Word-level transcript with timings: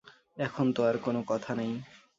এখন 0.37 0.65
আর 0.67 0.95
তো 0.95 0.99
কোনো 1.01 1.19
কথা 1.27 1.51
নেই। 1.55 1.71